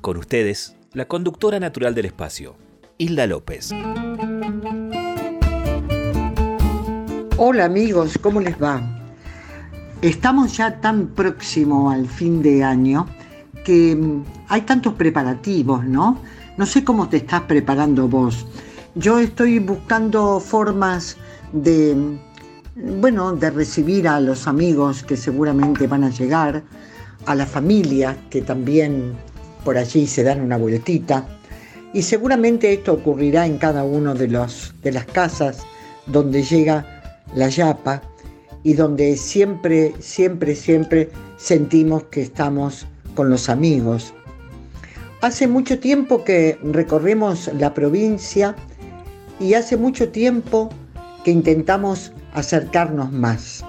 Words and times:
Con 0.00 0.16
ustedes, 0.16 0.76
la 0.94 1.04
conductora 1.04 1.60
natural 1.60 1.94
del 1.94 2.06
espacio, 2.06 2.56
Hilda 2.96 3.26
López. 3.26 3.70
Hola 7.36 7.66
amigos, 7.66 8.16
¿cómo 8.16 8.40
les 8.40 8.60
va? 8.60 8.80
Estamos 10.00 10.56
ya 10.56 10.80
tan 10.80 11.08
próximo 11.08 11.90
al 11.90 12.08
fin 12.08 12.40
de 12.40 12.64
año 12.64 13.06
que 13.62 13.94
mm, 13.94 14.24
hay 14.48 14.62
tantos 14.62 14.94
preparativos, 14.94 15.84
¿no? 15.84 16.18
No 16.56 16.64
sé 16.64 16.82
cómo 16.82 17.10
te 17.10 17.18
estás 17.18 17.42
preparando 17.42 18.08
vos. 18.08 18.46
Yo 18.94 19.18
estoy 19.18 19.58
buscando 19.58 20.40
formas 20.40 21.18
de, 21.52 21.94
mm, 21.94 23.00
bueno, 23.02 23.36
de 23.36 23.50
recibir 23.50 24.08
a 24.08 24.18
los 24.18 24.46
amigos 24.46 25.02
que 25.02 25.18
seguramente 25.18 25.86
van 25.86 26.04
a 26.04 26.10
llegar, 26.10 26.62
a 27.26 27.34
la 27.34 27.44
familia 27.44 28.16
que 28.30 28.40
también 28.40 29.14
por 29.64 29.78
allí 29.78 30.06
se 30.06 30.22
dan 30.22 30.40
una 30.40 30.56
vueltita. 30.56 31.26
Y 31.92 32.02
seguramente 32.02 32.72
esto 32.72 32.92
ocurrirá 32.92 33.46
en 33.46 33.58
cada 33.58 33.84
uno 33.84 34.14
de, 34.14 34.28
de 34.28 34.92
las 34.92 35.04
casas 35.06 35.58
donde 36.06 36.42
llega 36.42 36.86
la 37.34 37.48
yapa 37.48 38.02
y 38.62 38.74
donde 38.74 39.16
siempre, 39.16 39.94
siempre, 39.98 40.54
siempre 40.54 41.10
sentimos 41.36 42.04
que 42.04 42.22
estamos 42.22 42.86
con 43.14 43.30
los 43.30 43.48
amigos. 43.48 44.12
Hace 45.20 45.46
mucho 45.48 45.78
tiempo 45.78 46.24
que 46.24 46.58
recorremos 46.62 47.50
la 47.58 47.74
provincia 47.74 48.54
y 49.38 49.54
hace 49.54 49.76
mucho 49.76 50.10
tiempo 50.10 50.70
que 51.24 51.30
intentamos 51.30 52.12
acercarnos 52.34 53.12
más. 53.12 53.64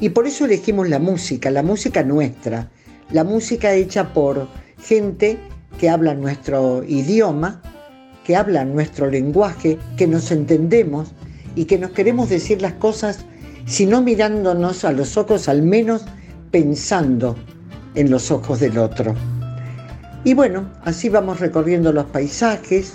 Y 0.00 0.10
por 0.10 0.26
eso 0.26 0.46
elegimos 0.46 0.88
la 0.88 0.98
música, 0.98 1.50
la 1.50 1.62
música 1.62 2.02
nuestra, 2.02 2.70
la 3.10 3.24
música 3.24 3.74
hecha 3.74 4.12
por 4.12 4.48
gente 4.82 5.38
que 5.78 5.88
habla 5.88 6.14
nuestro 6.14 6.82
idioma, 6.84 7.60
que 8.24 8.36
habla 8.36 8.64
nuestro 8.64 9.10
lenguaje, 9.10 9.78
que 9.96 10.06
nos 10.06 10.30
entendemos 10.30 11.12
y 11.54 11.64
que 11.64 11.78
nos 11.78 11.90
queremos 11.90 12.28
decir 12.28 12.62
las 12.62 12.74
cosas, 12.74 13.24
si 13.66 13.86
no 13.86 14.02
mirándonos 14.02 14.84
a 14.84 14.92
los 14.92 15.16
ojos, 15.16 15.48
al 15.48 15.62
menos 15.62 16.04
pensando 16.50 17.36
en 17.94 18.10
los 18.10 18.30
ojos 18.30 18.60
del 18.60 18.78
otro. 18.78 19.14
Y 20.24 20.34
bueno, 20.34 20.70
así 20.84 21.08
vamos 21.08 21.40
recorriendo 21.40 21.92
los 21.92 22.06
paisajes 22.06 22.94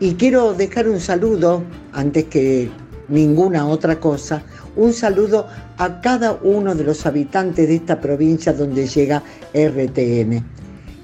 y 0.00 0.14
quiero 0.14 0.54
dejar 0.54 0.88
un 0.88 1.00
saludo, 1.00 1.62
antes 1.92 2.24
que 2.24 2.70
ninguna 3.08 3.66
otra 3.66 4.00
cosa, 4.00 4.42
un 4.76 4.92
saludo 4.92 5.46
a 5.78 6.00
cada 6.00 6.32
uno 6.42 6.74
de 6.74 6.84
los 6.84 7.06
habitantes 7.06 7.68
de 7.68 7.76
esta 7.76 8.00
provincia 8.00 8.52
donde 8.52 8.86
llega 8.86 9.22
RTN. 9.52 10.59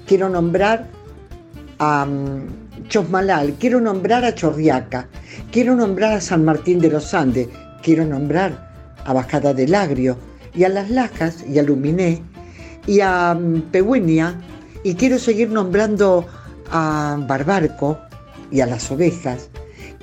Quiero 0.07 0.29
nombrar 0.29 0.87
a 1.79 2.05
mm, 2.05 2.87
Chosmalal, 2.87 3.55
quiero 3.59 3.81
nombrar 3.81 4.23
a 4.23 4.33
Chorriaca, 4.33 5.07
quiero 5.51 5.75
nombrar 5.75 6.13
a 6.13 6.21
San 6.21 6.45
Martín 6.45 6.79
de 6.79 6.89
los 6.89 7.13
Andes, 7.13 7.49
quiero 7.83 8.05
nombrar 8.05 8.71
a 9.03 9.11
Bajada 9.11 9.53
del 9.53 9.75
Agrio 9.75 10.17
y 10.55 10.63
a 10.63 10.69
Las 10.69 10.89
Lajas 10.89 11.43
y 11.45 11.59
a 11.59 11.63
Luminé 11.63 12.21
y 12.85 13.01
a 13.01 13.33
mm, 13.33 13.63
Pehuenia 13.71 14.35
y 14.83 14.95
quiero 14.95 15.19
seguir 15.19 15.49
nombrando 15.49 16.25
a 16.71 17.17
Barbarco 17.27 17.99
y 18.49 18.61
a 18.61 18.65
las 18.65 18.89
ovejas. 18.89 19.49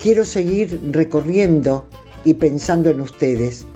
Quiero 0.00 0.26
seguir 0.26 0.80
recorriendo 0.92 1.86
y 2.24 2.34
pensando 2.34 2.90
en 2.90 3.00
ustedes. 3.00 3.66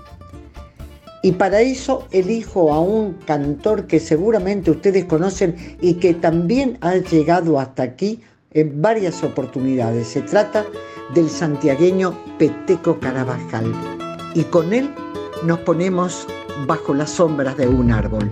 Y 1.23 1.33
para 1.33 1.61
eso 1.61 2.07
elijo 2.11 2.73
a 2.73 2.81
un 2.81 3.15
cantor 3.27 3.87
que 3.87 3.99
seguramente 3.99 4.71
ustedes 4.71 5.05
conocen 5.05 5.57
y 5.81 5.95
que 5.95 6.15
también 6.15 6.79
ha 6.81 6.97
llegado 6.97 7.59
hasta 7.59 7.83
aquí 7.83 8.23
en 8.53 8.81
varias 8.81 9.23
oportunidades. 9.25 10.09
Se 10.09 10.23
trata 10.23 10.65
del 11.15 11.29
santiagueño 11.29 12.15
Peteco 12.39 12.99
Carabajal. 13.01 13.73
Y 14.35 14.45
con 14.45 14.73
él 14.73 14.91
nos 15.45 15.59
ponemos 15.61 16.27
bajo 16.67 16.95
las 16.95 17.11
sombras 17.11 17.57
de 17.57 17.69
un 17.69 17.91
árbol. 17.91 18.31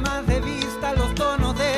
más 0.00 0.26
de 0.26 0.40
vista 0.40 0.94
los 0.94 1.14
tonos 1.14 1.56
de 1.56 1.69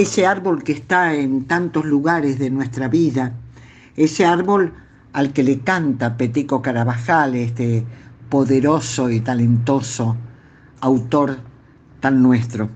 ese 0.00 0.26
árbol 0.26 0.62
que 0.62 0.72
está 0.72 1.14
en 1.14 1.44
tantos 1.44 1.84
lugares 1.84 2.38
de 2.38 2.48
nuestra 2.48 2.88
vida, 2.88 3.34
ese 3.96 4.24
árbol 4.24 4.72
al 5.12 5.32
que 5.32 5.42
le 5.42 5.60
canta 5.60 6.16
Petico 6.16 6.62
Carabajal, 6.62 7.34
este 7.34 7.84
poderoso 8.30 9.10
y 9.10 9.20
talentoso 9.20 10.16
autor 10.80 11.38
tan 12.00 12.22
nuestro. 12.22 12.70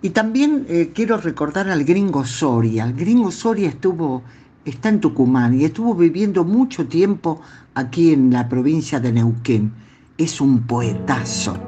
Y 0.00 0.10
también 0.10 0.64
eh, 0.68 0.92
quiero 0.94 1.18
recordar 1.18 1.68
al 1.68 1.84
gringo 1.84 2.24
Soria. 2.24 2.84
El 2.84 2.94
gringo 2.94 3.30
Soria 3.30 3.68
estuvo, 3.68 4.22
está 4.64 4.88
en 4.88 5.00
Tucumán 5.00 5.60
y 5.60 5.66
estuvo 5.66 5.94
viviendo 5.94 6.44
mucho 6.44 6.86
tiempo 6.86 7.42
aquí 7.74 8.12
en 8.12 8.32
la 8.32 8.48
provincia 8.48 9.00
de 9.00 9.12
Neuquén. 9.12 9.72
Es 10.16 10.40
un 10.40 10.62
poetazo. 10.62 11.58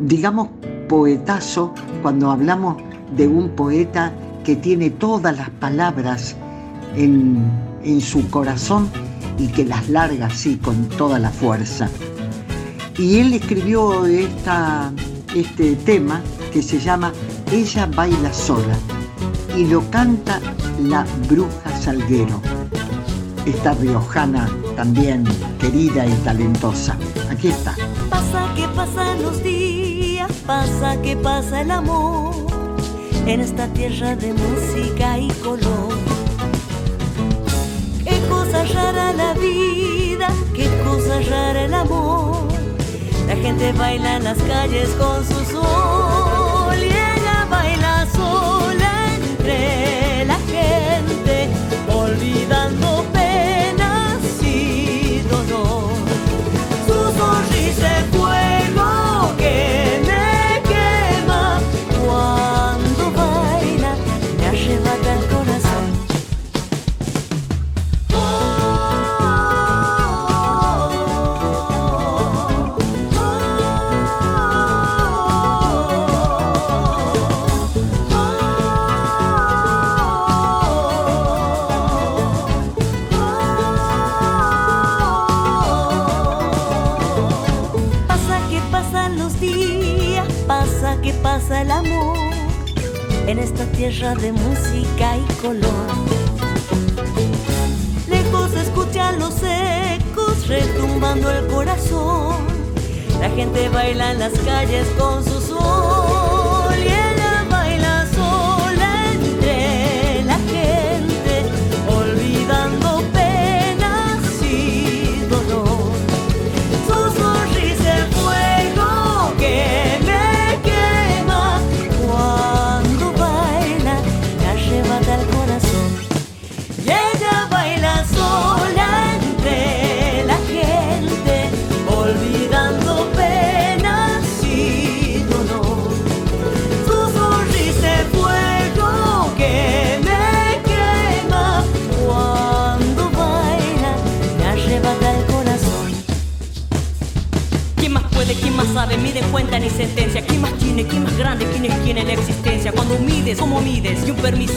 Digamos 0.00 0.48
poetazo 0.88 1.72
cuando 2.02 2.30
hablamos 2.30 2.82
de 3.14 3.28
un 3.28 3.50
poeta 3.50 4.12
que 4.44 4.56
tiene 4.56 4.90
todas 4.90 5.36
las 5.36 5.50
palabras 5.50 6.36
en, 6.96 7.50
en 7.82 8.00
su 8.00 8.28
corazón 8.30 8.88
y 9.38 9.48
que 9.48 9.64
las 9.64 9.88
larga 9.88 10.26
así 10.26 10.56
con 10.56 10.88
toda 10.90 11.18
la 11.18 11.30
fuerza. 11.30 11.88
Y 12.98 13.18
él 13.18 13.34
escribió 13.34 14.06
esta, 14.06 14.92
este 15.34 15.76
tema 15.76 16.22
que 16.52 16.62
se 16.62 16.78
llama 16.78 17.12
Ella 17.52 17.86
baila 17.86 18.32
sola 18.32 18.76
y 19.56 19.66
lo 19.66 19.82
canta 19.90 20.40
la 20.82 21.04
bruja 21.28 21.76
Salguero, 21.80 22.40
esta 23.44 23.74
riojana 23.74 24.48
también 24.76 25.24
querida 25.58 26.06
y 26.06 26.12
talentosa. 26.24 26.96
Aquí 27.30 27.48
está. 27.48 27.74
Pasa 28.08 28.48
que 28.54 28.66
pasan 28.68 29.22
los 29.22 29.42
días, 29.42 30.30
pasa 30.46 31.00
que 31.02 31.16
pasa 31.16 31.60
el 31.60 31.70
amor 31.70 32.55
en 33.26 33.40
esta 33.40 33.66
tierra 33.68 34.14
de 34.14 34.32
música 34.32 35.18
y 35.18 35.28
color. 35.42 35.92
Qué 38.04 38.20
cosa 38.28 38.64
rara 38.72 39.12
la 39.12 39.34
vida, 39.34 40.28
qué 40.54 40.68
cosa 40.84 41.20
rara 41.28 41.64
el 41.64 41.74
amor. 41.74 42.46
La 43.26 43.36
gente 43.36 43.72
baila 43.72 44.16
en 44.16 44.24
las 44.24 44.38
calles 44.38 44.88
con 44.90 45.24
su 45.24 45.44
sol. 45.52 46.35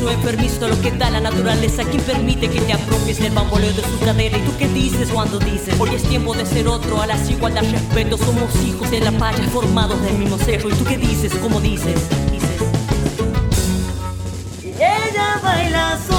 Y 0.01 0.15
un 0.15 0.21
permiso 0.21 0.67
lo 0.67 0.79
que 0.81 0.91
da 0.91 1.09
la 1.09 1.19
naturaleza. 1.19 1.83
¿Quién 1.83 2.01
permite 2.03 2.49
que 2.49 2.61
te 2.61 2.73
apropies 2.73 3.19
del 3.19 3.33
bamboleo 3.33 3.73
de 3.73 3.81
su 3.81 3.99
cadera? 3.99 4.37
¿Y 4.37 4.41
tú 4.41 4.51
qué 4.57 4.67
dices 4.69 5.09
cuando 5.09 5.39
dices? 5.39 5.75
Hoy 5.79 5.89
es 5.93 6.03
tiempo 6.03 6.33
de 6.33 6.45
ser 6.45 6.67
otro, 6.67 7.01
a 7.01 7.07
las 7.07 7.29
igualdad, 7.29 7.63
respeto. 7.69 8.17
Somos 8.17 8.55
hijos 8.65 8.89
de 8.91 9.01
la 9.01 9.11
paya, 9.11 9.43
formados 9.49 10.01
del 10.01 10.17
mismo 10.17 10.37
cerro. 10.37 10.69
¿Y 10.69 10.73
tú 10.73 10.85
qué 10.85 10.97
dices? 10.97 11.33
¿Cómo 11.41 11.59
dices? 11.59 11.99
Dices. 12.31 12.61
Ella 14.79 15.39
baila 15.43 15.97
sola 16.07 16.18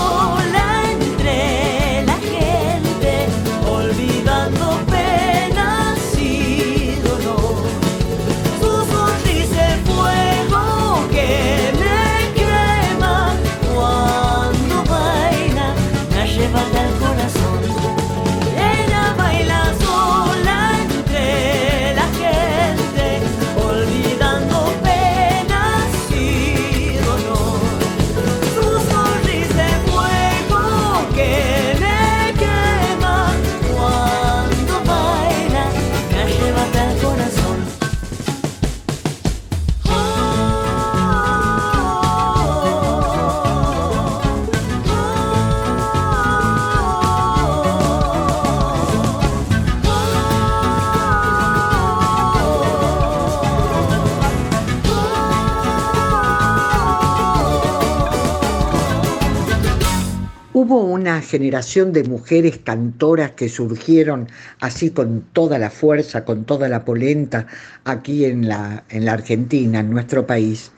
Hubo 60.71 60.85
una 60.85 61.21
generación 61.21 61.93
de 61.93 62.05
mujeres 62.05 62.61
cantoras 62.63 63.33
que 63.33 63.49
surgieron 63.49 64.29
así 64.61 64.91
con 64.91 65.23
toda 65.33 65.59
la 65.59 65.69
fuerza, 65.69 66.25
con 66.25 66.45
toda 66.45 66.69
la 66.69 66.85
polenta 66.85 67.49
aquí 67.83 68.25
en 68.25 68.47
la, 68.47 68.85
en 68.89 69.05
la 69.05 69.15
Argentina, 69.15 69.81
en 69.81 69.91
nuestro 69.91 70.29
país, 70.29 70.71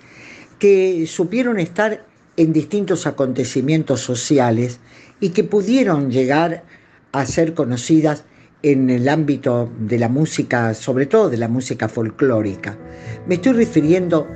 que 0.59 1.07
supieron 1.07 1.61
estar 1.61 2.07
en 2.39 2.55
distintos 2.55 3.07
acontecimientos 3.07 4.01
sociales 4.01 4.81
y 5.21 5.29
que 5.29 5.45
pudieron 5.45 6.11
llegar 6.11 6.65
a 7.13 7.27
ser 7.27 7.53
conocidas 7.53 8.25
en 8.63 8.89
el 8.89 9.11
ámbito 9.11 9.71
de 9.79 9.99
la 9.99 10.09
música, 10.09 10.73
sobre 10.73 11.05
todo 11.05 11.29
de 11.29 11.37
la 11.37 11.49
música 11.49 11.87
folclórica. 11.91 12.79
Me 13.27 13.35
estoy 13.35 13.53
refiriendo 13.53 14.27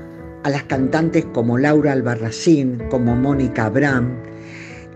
a 0.42 0.50
las 0.50 0.64
cantantes 0.64 1.24
como 1.32 1.56
Laura 1.56 1.92
Albarracín, 1.92 2.82
como 2.90 3.16
Mónica 3.16 3.64
Abraham, 3.64 4.35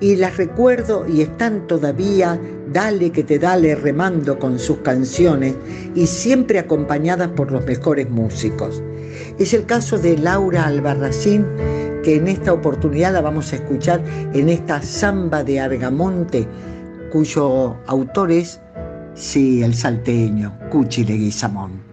y 0.00 0.16
las 0.16 0.36
recuerdo 0.36 1.06
y 1.06 1.20
están 1.22 1.66
todavía 1.66 2.40
dale 2.72 3.10
que 3.10 3.22
te 3.22 3.38
dale 3.38 3.74
remando 3.74 4.38
con 4.38 4.58
sus 4.58 4.78
canciones 4.78 5.54
y 5.94 6.06
siempre 6.06 6.58
acompañadas 6.58 7.28
por 7.28 7.52
los 7.52 7.64
mejores 7.66 8.08
músicos. 8.08 8.82
Es 9.38 9.52
el 9.52 9.66
caso 9.66 9.98
de 9.98 10.16
Laura 10.16 10.66
Albarracín, 10.66 11.44
que 12.02 12.16
en 12.16 12.28
esta 12.28 12.52
oportunidad 12.52 13.12
la 13.12 13.20
vamos 13.20 13.52
a 13.52 13.56
escuchar 13.56 14.02
en 14.32 14.48
esta 14.48 14.80
samba 14.80 15.44
de 15.44 15.60
Argamonte, 15.60 16.46
cuyo 17.12 17.76
autor 17.86 18.30
es, 18.30 18.60
sí, 19.14 19.62
el 19.62 19.74
salteño, 19.74 20.56
Cuchi 20.70 21.04
Leguizamón. 21.04 21.89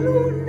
Hallelujah. 0.00 0.39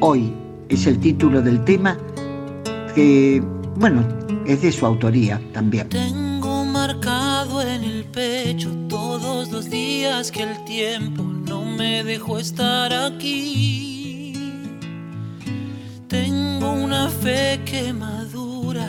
Hoy 0.00 0.32
es 0.70 0.86
el 0.86 0.98
título 1.00 1.42
del 1.42 1.62
tema 1.64 1.98
que, 2.94 3.42
bueno, 3.76 4.08
es 4.46 4.62
de 4.62 4.72
su 4.72 4.86
autoría 4.86 5.38
también. 5.52 5.90
Tengo 5.90 6.64
marcado 6.64 7.60
en 7.60 7.84
el 7.84 8.04
pecho 8.04 8.70
todos 8.88 9.50
los 9.52 9.68
días 9.68 10.30
que 10.30 10.44
el 10.44 10.64
tiempo 10.64 11.22
no 11.22 11.62
me 11.62 12.02
dejó 12.04 12.38
estar 12.38 12.90
aquí. 12.90 14.32
Tengo 16.08 16.72
una 16.72 17.10
fe 17.10 17.60
que 17.66 17.92
madura, 17.92 18.88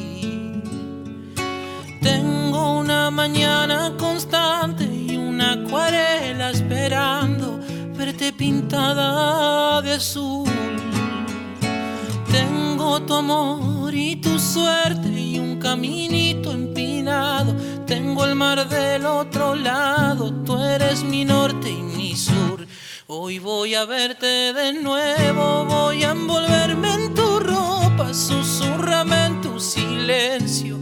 Tengo 2.01 2.79
una 2.79 3.11
mañana 3.11 3.93
constante 3.95 4.83
y 4.85 5.15
una 5.17 5.53
acuarela 5.53 6.49
esperando 6.49 7.59
verte 7.95 8.33
pintada 8.33 9.83
de 9.83 9.93
azul. 9.93 10.49
Tengo 12.31 13.03
tu 13.03 13.13
amor 13.13 13.93
y 13.93 14.15
tu 14.15 14.39
suerte 14.39 15.09
y 15.09 15.37
un 15.37 15.59
caminito 15.59 16.51
empinado. 16.51 17.55
Tengo 17.85 18.25
el 18.25 18.33
mar 18.33 18.67
del 18.67 19.05
otro 19.05 19.53
lado, 19.53 20.33
tú 20.43 20.57
eres 20.57 21.03
mi 21.03 21.23
norte 21.23 21.69
y 21.69 21.83
mi 21.83 22.15
sur. 22.15 22.65
Hoy 23.05 23.37
voy 23.37 23.75
a 23.75 23.85
verte 23.85 24.53
de 24.53 24.73
nuevo, 24.73 25.65
voy 25.65 26.03
a 26.03 26.11
envolverme 26.11 26.93
en 26.95 27.13
tu 27.13 27.39
ropa, 27.39 28.11
susurrame 28.11 29.25
en 29.25 29.41
tu 29.41 29.59
silencio 29.59 30.79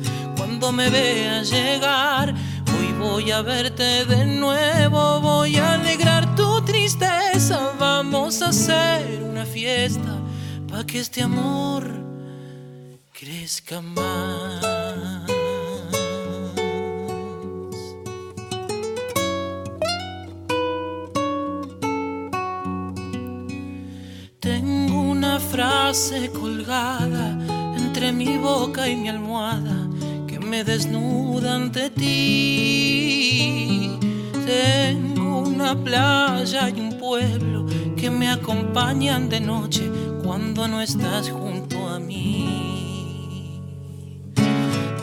cuando 0.60 0.72
me 0.74 0.89
veas 0.89 1.50
llegar. 1.50 2.34
Hoy 2.78 2.91
voy 3.00 3.32
a 3.32 3.41
verte 3.41 4.06
de 4.06 4.26
nuevo, 4.26 5.22
voy 5.22 5.56
a 5.56 5.76
alegrar 5.76 6.36
tu 6.36 6.62
tristeza, 6.63 7.72
vamos 7.80 8.41
a 8.41 8.50
hacer 8.50 9.24
una 9.24 9.45
fiesta 9.45 10.17
pa' 10.69 10.86
que 10.86 11.00
este 11.00 11.22
amor 11.22 11.84
crezca 13.13 13.80
más. 13.80 15.26
Tengo 24.41 25.02
una 25.02 25.39
frase 25.39 26.30
colgada 26.32 27.38
entre 27.78 28.12
mi 28.12 28.38
boca 28.38 28.89
y 28.89 28.98
mi 28.98 29.08
almohada 29.08 29.78
me 30.49 30.63
desnuda 30.63 31.55
ante 31.55 31.91
ti. 31.91 33.19
Tengo 34.45 35.39
una 35.41 35.75
playa 35.75 36.69
y 36.69 36.79
un 36.79 36.97
pueblo 36.97 37.67
que 37.95 38.09
me 38.09 38.29
acompañan 38.29 39.29
de 39.29 39.41
noche 39.41 39.91
cuando 40.23 40.67
no 40.67 40.81
estás 40.81 41.29
junto 41.29 41.88
a 41.88 41.99
mí. 41.99 43.62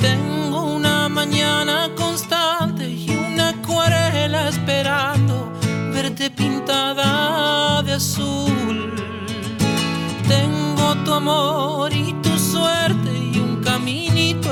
Tengo 0.01 0.65
una 0.75 1.09
mañana 1.09 1.91
constante 1.97 2.89
y 2.91 3.09
una 3.11 3.51
acuarela 3.51 4.49
esperando 4.49 5.53
verte 5.93 6.29
pintada 6.31 7.83
de 7.85 7.93
azul. 7.93 8.93
Tengo 10.27 10.97
tu 11.05 11.13
amor 11.13 11.93
y 11.93 12.16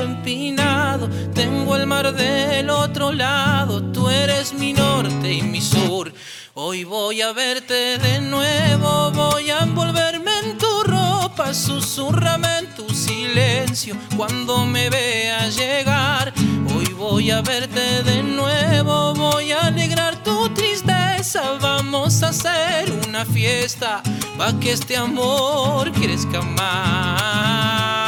empinado. 0.05 1.09
Tengo 1.33 1.75
el 1.75 1.85
mar 1.85 2.13
del 2.13 2.69
otro 2.69 3.11
lado, 3.11 3.83
tú 3.91 4.09
eres 4.09 4.53
mi 4.53 4.73
norte 4.73 5.33
y 5.33 5.41
mi 5.41 5.61
sur. 5.61 6.13
Hoy 6.53 6.85
voy 6.85 7.21
a 7.21 7.33
verte 7.33 7.97
de 7.97 8.21
nuevo, 8.21 9.11
voy 9.11 9.49
a 9.49 9.59
envolverme 9.59 10.31
en 10.43 10.57
tu 10.57 10.83
ropa 10.83 11.53
susurrame 11.53 12.59
en 12.59 12.75
tu 12.75 12.89
silencio 12.89 13.95
cuando 14.17 14.65
me 14.65 14.89
veas 14.89 15.55
llegar. 15.55 16.33
Hoy 16.75 16.85
voy 16.93 17.31
a 17.31 17.41
verte 17.41 18.03
de 18.03 18.23
nuevo, 18.23 19.13
voy 19.15 19.51
a 19.51 19.67
alegrar 19.67 20.21
tu 20.23 20.49
tristeza. 20.49 21.57
Vamos 21.61 22.23
a 22.23 22.29
hacer 22.29 22.91
una 23.07 23.25
fiesta 23.25 24.01
pa' 24.37 24.59
que 24.59 24.73
este 24.73 24.97
amor 24.97 25.91
crezca 25.91 26.41
más. 26.41 28.04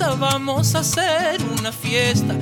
Vamos 0.00 0.74
a 0.74 0.80
hacer 0.80 1.40
una 1.56 1.70
fiesta 1.70 2.34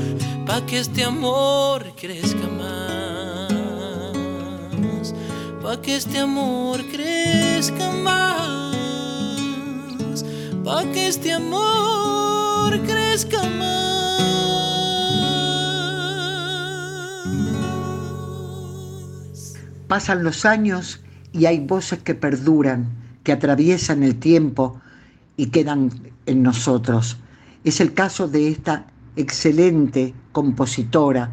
pa' 0.46 0.64
que 0.64 0.78
este 0.78 1.04
amor 1.04 1.84
crezca 2.00 2.48
más. 2.48 3.52
Pa' 5.62 5.78
que 5.82 5.96
este 5.96 6.18
amor 6.18 6.80
crezca 6.90 7.90
más. 7.90 8.72
Pa' 10.64 10.84
que 10.92 11.08
este 11.08 11.30
amor 11.32 12.80
crezca 12.86 13.42
más. 13.42 14.22
Pasan 19.88 20.24
los 20.24 20.46
años 20.46 21.00
y 21.32 21.44
hay 21.44 21.60
voces 21.60 21.98
que 21.98 22.14
perduran, 22.14 22.88
que 23.24 23.32
atraviesan 23.32 24.02
el 24.02 24.18
tiempo 24.18 24.80
y 25.36 25.48
quedan 25.48 25.90
en 26.24 26.42
nosotros. 26.42 27.18
Es 27.64 27.80
el 27.80 27.94
caso 27.94 28.26
de 28.26 28.48
esta 28.48 28.86
excelente 29.14 30.14
compositora 30.32 31.30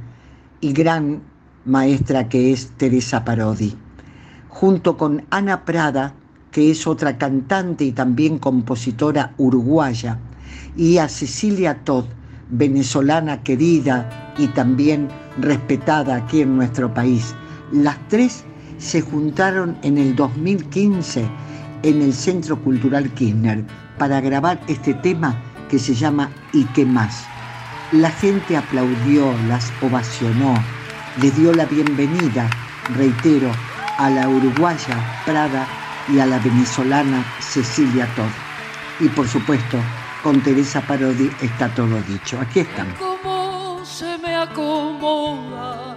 y 0.61 0.73
gran 0.73 1.23
maestra 1.65 2.29
que 2.29 2.53
es 2.53 2.69
Teresa 2.77 3.25
Parodi. 3.25 3.75
Junto 4.47 4.95
con 4.95 5.25
Ana 5.31 5.65
Prada, 5.65 6.13
que 6.51 6.69
es 6.69 6.85
otra 6.85 7.17
cantante 7.17 7.83
y 7.85 7.93
también 7.93 8.37
compositora 8.37 9.33
uruguaya, 9.39 10.19
y 10.77 10.99
a 10.99 11.09
Cecilia 11.09 11.83
Todd, 11.83 12.05
venezolana 12.51 13.41
querida 13.41 14.35
y 14.37 14.47
también 14.49 15.07
respetada 15.39 16.15
aquí 16.15 16.41
en 16.41 16.55
nuestro 16.55 16.93
país. 16.93 17.33
Las 17.71 17.97
tres 18.07 18.43
se 18.77 19.01
juntaron 19.01 19.79
en 19.81 19.97
el 19.97 20.15
2015 20.15 21.25
en 21.81 22.01
el 22.03 22.13
Centro 22.13 22.61
Cultural 22.61 23.11
Kirchner 23.15 23.65
para 23.97 24.21
grabar 24.21 24.61
este 24.67 24.93
tema 24.93 25.35
que 25.69 25.79
se 25.79 25.93
llama 25.93 26.29
¿Y 26.51 26.65
qué 26.65 26.86
más? 26.86 27.25
La 27.91 28.12
gente 28.12 28.58
aplaudió, 28.58 29.34
las 29.47 29.71
ovacionó, 29.82 30.53
les 31.21 31.36
dio 31.36 31.53
la 31.53 31.65
bienvenida, 31.65 32.49
reitero, 32.95 33.51
a 33.97 34.10
la 34.10 34.27
uruguaya 34.27 35.23
Prada 35.25 35.67
y 36.08 36.19
a 36.19 36.25
la 36.25 36.39
venezolana 36.39 37.23
Cecilia 37.39 38.08
Todd. 38.15 38.32
Y 38.99 39.10
por 39.10 39.27
supuesto, 39.27 39.77
con 40.23 40.41
Teresa 40.41 40.82
Parodi 40.82 41.32
está 41.41 41.73
todo 41.73 42.01
dicho. 42.03 42.39
Aquí 42.39 42.62
están. 42.62 42.93
cómo 42.99 43.86
se 43.86 44.17
me 44.17 44.36
acomoda 44.36 45.95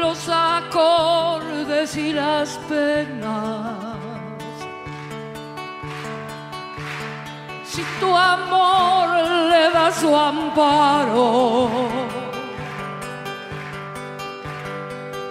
los 0.00 0.28
acordes 0.28 1.96
y 1.96 2.12
las 2.12 2.58
penas. 2.68 3.97
Si 7.78 7.84
tu 8.00 8.10
amor 8.12 9.06
le 9.50 9.70
da 9.70 9.92
su 9.92 10.08
amparo 10.12 11.70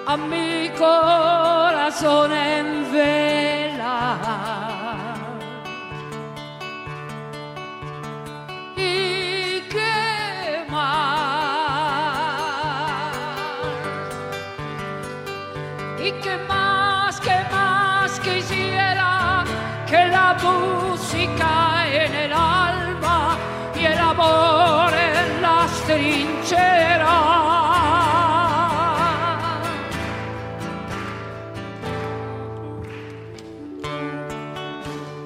a 0.06 0.16
mi 0.16 0.70
corazón 0.80 2.32
en 2.32 2.90
vela. 2.94 4.67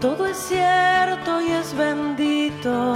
Todo 0.02 0.26
es 0.26 0.38
cierto 0.38 1.42
y 1.42 1.52
es 1.52 1.78
bendito. 1.78 2.96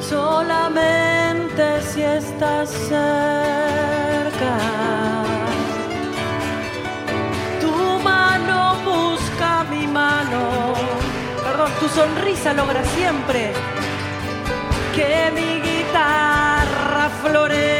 Solamente 0.00 1.82
si 1.82 2.00
estás 2.00 2.70
cerca. 2.70 3.04
Tu 11.84 11.90
sonrisa 11.90 12.54
logra 12.54 12.82
siempre 12.96 13.52
que 14.94 15.30
mi 15.34 15.60
guitarra 15.60 17.10
florezca. 17.22 17.73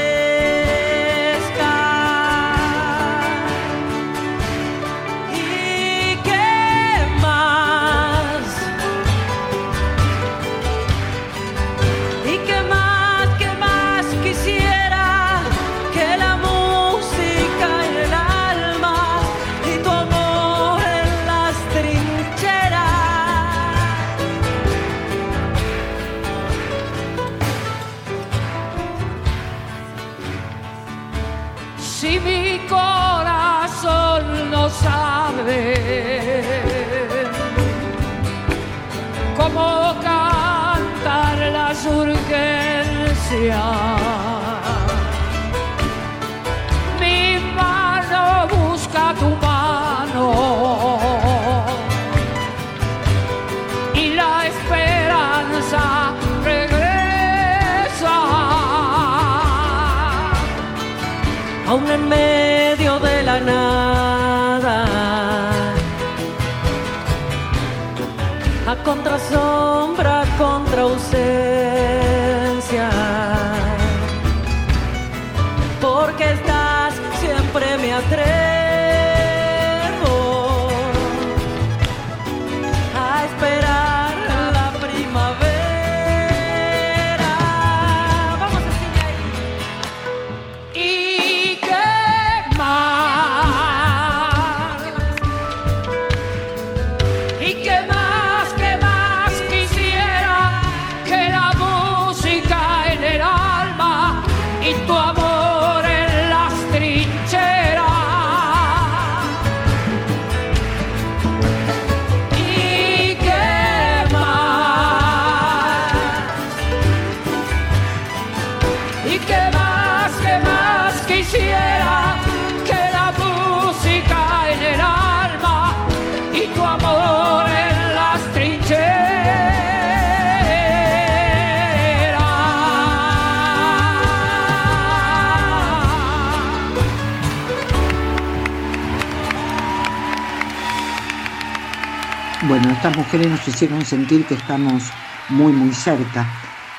Estas 142.84 142.98
mujeres 142.98 143.30
nos 143.30 143.48
hicieron 143.48 143.82
sentir 143.82 144.26
que 144.26 144.34
estamos 144.34 144.82
muy, 145.30 145.54
muy 145.54 145.72
cerca. 145.72 146.26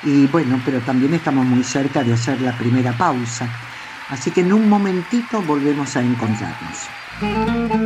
Y 0.04 0.28
bueno, 0.28 0.60
pero 0.64 0.78
también 0.80 1.14
estamos 1.14 1.44
muy 1.44 1.64
cerca 1.64 2.04
de 2.04 2.12
hacer 2.12 2.40
la 2.42 2.56
primera 2.56 2.96
pausa. 2.96 3.48
Así 4.08 4.30
que 4.30 4.42
en 4.42 4.52
un 4.52 4.68
momentito 4.68 5.42
volvemos 5.42 5.96
a 5.96 6.02
encontrarnos. 6.02 7.85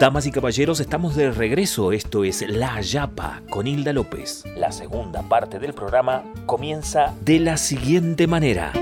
Damas 0.00 0.26
y 0.26 0.30
caballeros, 0.30 0.80
estamos 0.80 1.14
de 1.14 1.30
regreso. 1.30 1.92
Esto 1.92 2.24
es 2.24 2.40
La 2.48 2.80
Yapa 2.80 3.42
con 3.50 3.66
Hilda 3.66 3.92
López. 3.92 4.44
La 4.56 4.72
segunda 4.72 5.20
parte 5.20 5.58
del 5.58 5.74
programa 5.74 6.24
comienza 6.46 7.14
de 7.22 7.38
la 7.38 7.58
siguiente 7.58 8.26
manera. 8.26 8.72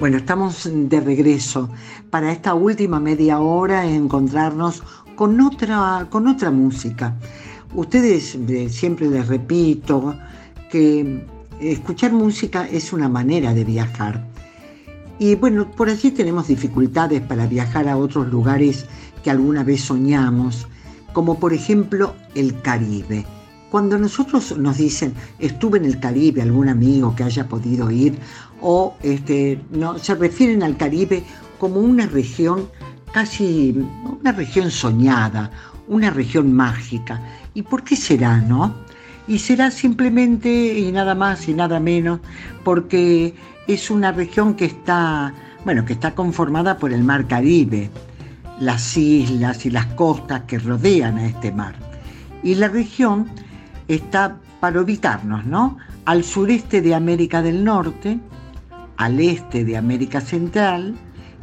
Bueno, 0.00 0.16
estamos 0.16 0.70
de 0.72 1.00
regreso 1.00 1.68
para 2.08 2.32
esta 2.32 2.54
última 2.54 2.98
media 2.98 3.40
hora 3.40 3.84
encontrarnos 3.84 4.82
con 5.16 5.38
otra, 5.42 6.06
con 6.08 6.26
otra 6.26 6.50
música. 6.50 7.14
Ustedes 7.74 8.36
eh, 8.36 8.70
siempre 8.70 9.06
les 9.10 9.28
repito 9.28 10.16
que 10.70 11.26
escuchar 11.60 12.12
música 12.12 12.66
es 12.66 12.94
una 12.94 13.10
manera 13.10 13.52
de 13.52 13.64
viajar. 13.64 14.31
Y 15.22 15.36
bueno, 15.36 15.70
por 15.70 15.88
allí 15.88 16.10
tenemos 16.10 16.48
dificultades 16.48 17.20
para 17.20 17.46
viajar 17.46 17.88
a 17.88 17.96
otros 17.96 18.26
lugares 18.26 18.86
que 19.22 19.30
alguna 19.30 19.62
vez 19.62 19.82
soñamos, 19.82 20.66
como 21.12 21.38
por 21.38 21.52
ejemplo 21.52 22.16
el 22.34 22.60
Caribe. 22.60 23.24
Cuando 23.70 23.96
nosotros 23.98 24.58
nos 24.58 24.78
dicen, 24.78 25.14
estuve 25.38 25.78
en 25.78 25.84
el 25.84 26.00
Caribe, 26.00 26.42
algún 26.42 26.68
amigo 26.68 27.14
que 27.14 27.22
haya 27.22 27.46
podido 27.46 27.88
ir, 27.88 28.18
o 28.60 28.96
este, 29.04 29.60
no, 29.70 29.96
se 29.96 30.16
refieren 30.16 30.64
al 30.64 30.76
Caribe 30.76 31.22
como 31.60 31.78
una 31.78 32.06
región 32.06 32.68
casi, 33.12 33.76
una 34.20 34.32
región 34.32 34.72
soñada, 34.72 35.52
una 35.86 36.10
región 36.10 36.52
mágica. 36.52 37.22
¿Y 37.54 37.62
por 37.62 37.84
qué 37.84 37.94
será, 37.94 38.38
no? 38.38 38.74
Y 39.28 39.38
será 39.38 39.70
simplemente 39.70 40.80
y 40.80 40.90
nada 40.90 41.14
más 41.14 41.48
y 41.48 41.54
nada 41.54 41.78
menos 41.78 42.18
porque 42.64 43.36
es 43.66 43.90
una 43.90 44.12
región 44.12 44.54
que 44.54 44.66
está, 44.66 45.32
bueno, 45.64 45.84
que 45.84 45.92
está 45.92 46.14
conformada 46.14 46.78
por 46.78 46.92
el 46.92 47.04
mar 47.04 47.26
Caribe, 47.26 47.90
las 48.60 48.96
islas 48.96 49.64
y 49.66 49.70
las 49.70 49.86
costas 49.86 50.42
que 50.42 50.58
rodean 50.58 51.18
a 51.18 51.26
este 51.26 51.52
mar. 51.52 51.74
Y 52.42 52.54
la 52.54 52.68
región 52.68 53.28
está 53.88 54.36
para 54.60 54.80
ubicarnos, 54.80 55.44
¿no? 55.44 55.78
Al 56.04 56.24
sureste 56.24 56.80
de 56.82 56.94
América 56.94 57.42
del 57.42 57.64
Norte, 57.64 58.18
al 58.96 59.20
este 59.20 59.64
de 59.64 59.76
América 59.76 60.20
Central 60.20 60.94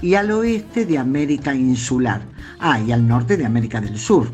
y 0.02 0.16
al 0.16 0.32
oeste 0.32 0.86
de 0.86 0.98
América 0.98 1.54
Insular. 1.54 2.22
Ah, 2.60 2.80
y 2.80 2.92
al 2.92 3.08
norte 3.08 3.38
de 3.38 3.46
América 3.46 3.82
del 3.82 3.98
Sur. 3.98 4.30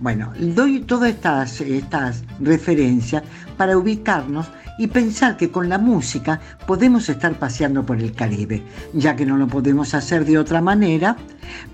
Bueno, 0.00 0.32
doy 0.38 0.80
todas 0.80 1.10
estas, 1.10 1.60
estas 1.60 2.24
referencias 2.40 3.22
para 3.56 3.76
ubicarnos 3.76 4.46
y 4.78 4.86
pensar 4.86 5.36
que 5.36 5.50
con 5.50 5.68
la 5.68 5.76
música 5.76 6.40
podemos 6.66 7.08
estar 7.08 7.38
paseando 7.38 7.84
por 7.84 7.98
el 7.98 8.12
Caribe, 8.12 8.62
ya 8.94 9.16
que 9.16 9.26
no 9.26 9.36
lo 9.36 9.48
podemos 9.48 9.92
hacer 9.92 10.24
de 10.24 10.38
otra 10.38 10.60
manera. 10.60 11.16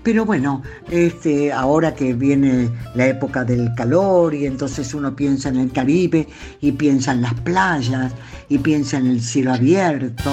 Pero 0.03 0.25
bueno, 0.25 0.63
este, 0.89 1.53
ahora 1.53 1.93
que 1.93 2.13
viene 2.13 2.69
la 2.95 3.07
época 3.07 3.43
del 3.43 3.73
calor 3.75 4.33
y 4.33 4.45
entonces 4.45 4.93
uno 4.93 5.15
piensa 5.15 5.49
en 5.49 5.57
el 5.57 5.71
Caribe 5.71 6.27
y 6.61 6.71
piensa 6.71 7.11
en 7.11 7.21
las 7.21 7.35
playas 7.35 8.11
y 8.49 8.57
piensa 8.57 8.97
en 8.97 9.07
el 9.07 9.21
cielo 9.21 9.53
abierto. 9.53 10.31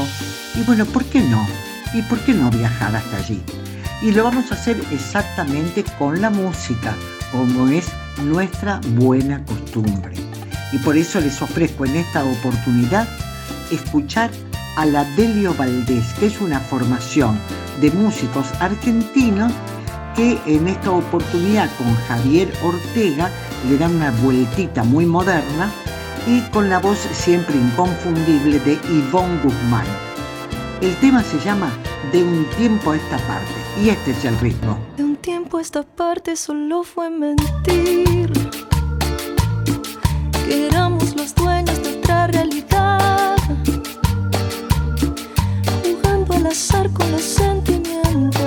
Y 0.58 0.64
bueno, 0.64 0.86
¿por 0.86 1.04
qué 1.04 1.20
no? 1.20 1.46
¿Y 1.94 2.02
por 2.02 2.18
qué 2.20 2.32
no 2.32 2.50
viajar 2.50 2.96
hasta 2.96 3.18
allí? 3.18 3.42
Y 4.00 4.12
lo 4.12 4.24
vamos 4.24 4.50
a 4.50 4.54
hacer 4.54 4.80
exactamente 4.90 5.84
con 5.98 6.20
la 6.20 6.30
música, 6.30 6.94
como 7.30 7.68
es 7.68 7.86
nuestra 8.24 8.80
buena 8.96 9.44
costumbre 9.44 10.21
y 10.72 10.78
por 10.78 10.96
eso 10.96 11.20
les 11.20 11.40
ofrezco 11.42 11.84
en 11.84 11.96
esta 11.96 12.24
oportunidad 12.24 13.08
escuchar 13.70 14.30
a 14.76 14.86
la 14.86 15.04
Delio 15.16 15.54
Valdés, 15.54 16.14
que 16.14 16.26
es 16.26 16.40
una 16.40 16.60
formación 16.60 17.38
de 17.80 17.90
músicos 17.90 18.46
argentinos 18.60 19.52
que 20.16 20.38
en 20.46 20.68
esta 20.68 20.90
oportunidad 20.90 21.70
con 21.76 21.94
Javier 22.06 22.52
Ortega 22.62 23.30
le 23.68 23.78
dan 23.78 23.96
una 23.96 24.10
vueltita 24.10 24.84
muy 24.84 25.06
moderna 25.06 25.70
y 26.26 26.40
con 26.50 26.68
la 26.68 26.78
voz 26.78 26.98
siempre 27.12 27.56
inconfundible 27.56 28.58
de 28.60 28.78
Ivonne 28.90 29.40
Guzmán. 29.42 29.86
El 30.80 30.94
tema 30.96 31.22
se 31.22 31.38
llama 31.40 31.70
De 32.12 32.22
un 32.22 32.44
tiempo 32.56 32.92
a 32.92 32.96
esta 32.96 33.16
parte 33.18 33.52
y 33.82 33.88
este 33.88 34.10
es 34.12 34.24
el 34.24 34.38
ritmo. 34.38 34.78
De 34.96 35.04
un 35.04 35.16
tiempo 35.16 35.58
a 35.58 35.60
esta 35.60 35.82
parte 35.82 36.36
solo 36.36 36.82
fue 36.82 37.10
mentir 37.10 38.41
éramos 40.52 41.16
los 41.16 41.34
dueños 41.34 41.82
de 41.82 41.96
otra 41.96 42.26
realidad, 42.26 43.36
jugando 45.82 46.34
al 46.34 46.46
azar 46.46 46.90
con 46.92 47.10
los 47.10 47.22
sentimientos, 47.22 48.42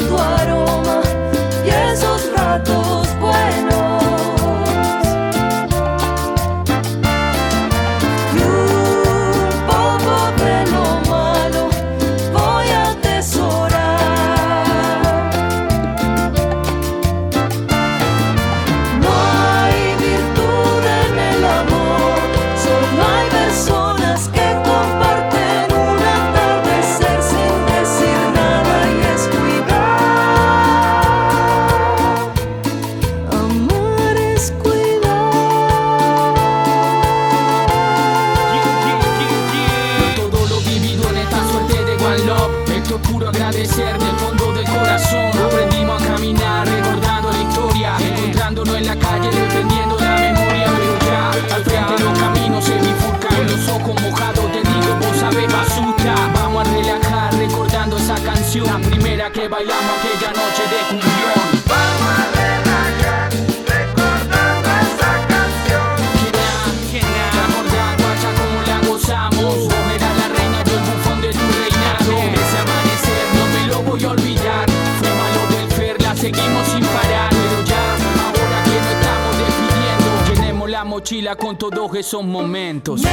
mochila 81.31 81.35
con 81.35 81.57
todos 81.57 81.95
esos 81.95 82.23
momentos. 82.23 83.01
Me 83.01 83.09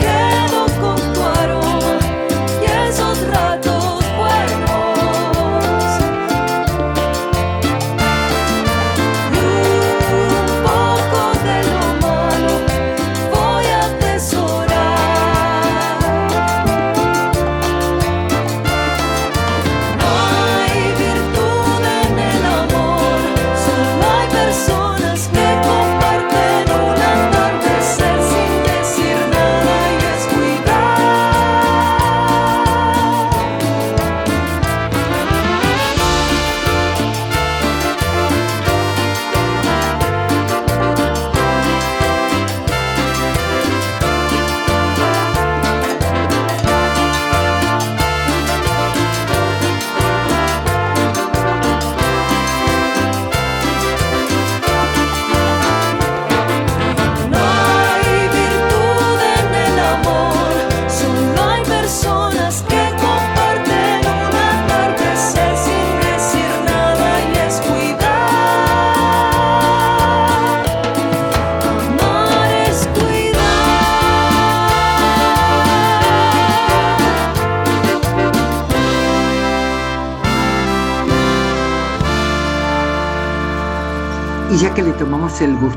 quedo 0.00 0.66
con 0.80 1.12
tu 1.12 1.20
aroma 1.22 1.98
y 2.62 2.88
esos 2.88 3.20
ratos 3.28 3.75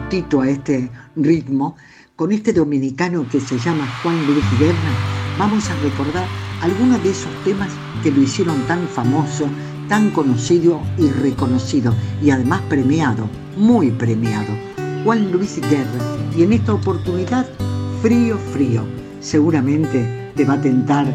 a 0.09 0.49
este 0.49 0.89
ritmo, 1.15 1.75
con 2.15 2.31
este 2.31 2.51
dominicano 2.51 3.27
que 3.29 3.39
se 3.39 3.59
llama 3.59 3.87
Juan 4.01 4.17
Luis 4.25 4.43
Guerra, 4.59 4.89
vamos 5.37 5.69
a 5.69 5.75
recordar 5.83 6.25
algunos 6.63 7.03
de 7.03 7.11
esos 7.11 7.31
temas 7.43 7.69
que 8.01 8.09
lo 8.09 8.19
hicieron 8.19 8.59
tan 8.63 8.87
famoso, 8.87 9.47
tan 9.87 10.09
conocido 10.09 10.81
y 10.97 11.09
reconocido, 11.09 11.93
y 12.23 12.31
además 12.31 12.61
premiado, 12.67 13.29
muy 13.55 13.91
premiado. 13.91 14.47
Juan 15.03 15.31
Luis 15.31 15.61
Guerra, 15.69 16.17
y 16.35 16.41
en 16.41 16.53
esta 16.53 16.73
oportunidad, 16.73 17.45
Frío, 18.01 18.39
Frío. 18.51 18.81
Seguramente 19.21 20.31
te 20.35 20.43
va 20.43 20.55
a 20.55 20.61
tentar 20.61 21.05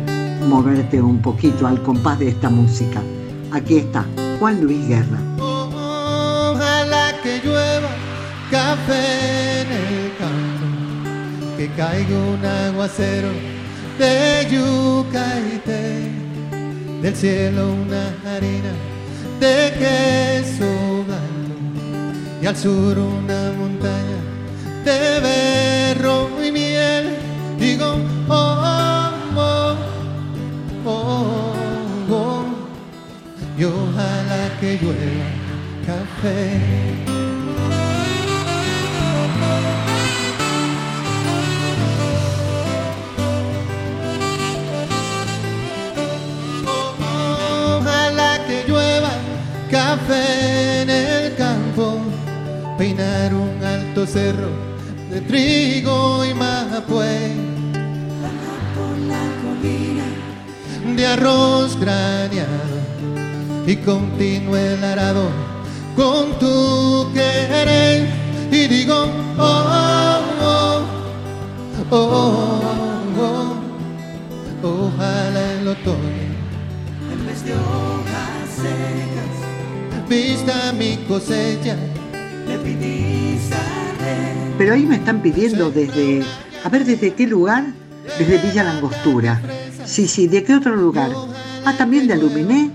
moverte 0.49 1.03
un 1.03 1.21
poquito 1.21 1.67
al 1.67 1.83
compás 1.83 2.21
de 2.21 2.29
esta 2.29 2.49
música. 2.49 3.03
Aquí 3.51 3.79
está, 3.79 4.07
Juan 4.39 4.63
Luis 4.63 4.87
Guerra. 4.87 5.34
Café 8.55 9.63
en 9.63 9.69
el 9.83 10.17
campo, 10.17 10.67
que 11.57 11.67
caiga 11.81 12.17
un 12.35 12.45
aguacero 12.45 13.31
de 13.99 14.47
yuca 14.53 15.27
y 15.53 15.59
té, 15.69 15.85
del 17.03 17.17
cielo 17.17 17.73
una 17.83 18.05
harina 18.31 18.73
de 19.41 19.57
queso 19.81 20.71
blanco 21.07 21.57
y 22.43 22.47
al 22.47 22.57
sur 22.57 22.97
una 22.97 23.41
montaña 23.61 24.21
de 24.85 25.01
berro 25.27 26.17
y 26.47 26.53
miel. 26.53 27.05
Digo, 27.59 27.97
oh, 28.29 29.11
oh, 29.37 29.77
oh, 30.87 31.55
oh, 32.11 32.45
y 33.59 33.65
ojalá 33.65 34.43
que 34.61 34.79
llueva 34.81 35.29
café. 35.89 37.14
Peinar 52.85 53.33
un 53.33 53.65
alto 53.65 54.07
cerro 54.07 54.51
de 55.11 55.23
trigo 55.23 56.23
y 56.23 56.35
mapue. 56.35 57.33
De 60.95 61.07
arroz 61.07 61.81
graneado 61.81 62.77
y 63.67 63.77
continúe 63.77 64.57
el 64.57 64.85
arado 64.85 65.31
con 65.97 66.39
tu 66.39 67.11
querer 67.15 68.07
y 68.51 68.69
digo 68.69 69.07
oh 69.39 70.21
oh 70.43 70.83
oh 71.91 71.91
oh, 71.91 72.61
oh 73.19 73.55
ojalá 74.63 75.53
el 75.59 75.69
otoño 75.69 76.27
En 77.13 77.27
vez 77.27 77.45
de 77.45 77.53
hojas 77.55 78.47
secas, 78.55 80.09
vista 80.09 80.73
mi 80.73 80.99
cosecha. 81.09 81.77
Pero 84.57 84.75
ahí 84.75 84.87
me 84.87 84.95
están 84.97 85.21
pidiendo 85.21 85.71
desde, 85.71 86.23
a 86.65 86.69
ver, 86.69 86.85
¿desde 86.85 87.15
qué 87.15 87.27
lugar? 87.27 87.65
Desde 88.19 88.39
Villa 88.39 88.65
Langostura. 88.65 89.41
Sí, 89.85 90.07
sí, 90.07 90.29
¿de 90.29 90.45
qué 90.45 90.55
otro 90.55 90.77
lugar? 90.77 91.11
Ah, 91.65 91.75
también 91.77 92.07
de 92.07 92.15
Aluminé. 92.15 92.71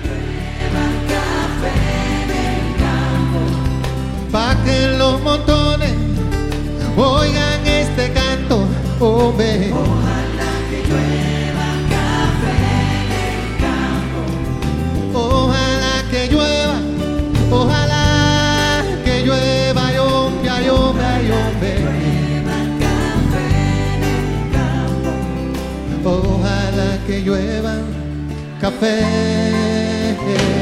pa' 4.32 4.56
que 4.64 4.96
los 4.96 5.20
montones 5.20 5.61
oigan 7.02 7.66
este 7.66 8.12
canto, 8.12 8.66
oh 9.00 9.32
ve. 9.36 9.72
Ojalá 15.14 16.02
que 16.10 16.28
llueva, 16.28 16.78
ojalá 17.50 18.82
que 19.04 19.22
llueva, 19.24 19.86
ay, 19.88 19.96
hombre, 19.98 20.50
ay, 20.50 20.68
hombre, 20.68 21.04
ay, 21.04 21.30
hombre. 21.30 21.72
Ojalá 26.04 26.98
que 27.06 27.20
llueva 27.20 27.74
café. 28.60 30.61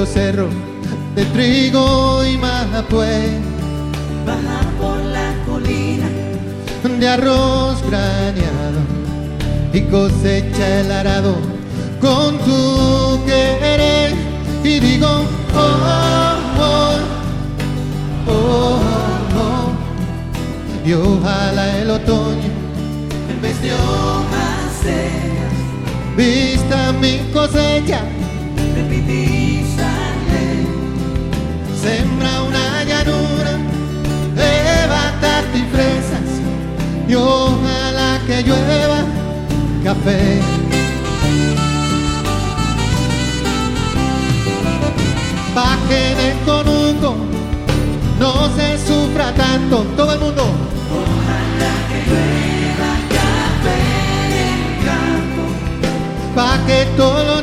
Alto 0.00 0.06
cerro 0.06 0.48
de 1.14 1.24
trigo 1.26 2.24
y 2.24 2.38
pues 2.88 3.30
Baja 4.26 4.60
por 4.80 4.96
la 4.98 5.34
colina. 5.46 6.08
De 6.98 7.08
arroz 7.08 7.82
graneado 7.88 8.80
y 9.72 9.80
cosecha 9.82 10.80
el 10.80 10.92
arado 10.92 11.36
con 12.00 12.38
tu 12.38 13.24
querer. 13.26 14.14
Y 14.64 14.80
digo 14.80 15.24
oh 15.54 16.36
oh 16.58 16.98
oh 18.28 18.80
oh 19.36 20.86
y 20.86 20.92
ojalá 20.92 21.78
el 21.78 21.90
otoño 21.90 22.50
en 23.30 23.42
vez 23.42 23.60
de 23.62 23.72
hojas 23.72 24.72
secas 24.82 26.16
vista 26.16 26.92
mi 26.92 27.18
cosecha 27.32 28.02
llueva 38.42 39.04
café 39.84 40.40
bajen 45.54 46.18
el 46.18 46.38
conuco, 46.44 47.16
no 48.18 48.32
se 48.56 48.78
sufra 48.86 49.32
tanto, 49.34 49.84
todo 49.96 50.12
el 50.14 50.20
mundo. 50.20 50.42
Ojalá 51.00 51.72
que 51.88 51.98
llueva 52.08 52.92
café 53.16 53.78
en 54.20 54.32
el 54.48 54.60
campo, 54.88 55.42
pa' 56.34 56.58
que 56.66 56.86
todos 56.96 57.39